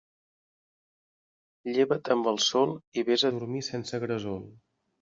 [1.75, 4.45] Lleva't amb el sol i vés a dormir sense gresol.